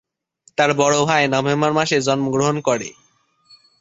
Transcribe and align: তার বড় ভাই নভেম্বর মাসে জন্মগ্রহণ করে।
তার 0.57 0.71
বড় 0.73 0.97
ভাই 1.05 1.23
নভেম্বর 1.27 1.71
মাসে 1.73 1.97
জন্মগ্রহণ 2.01 2.55
করে। 2.61 2.89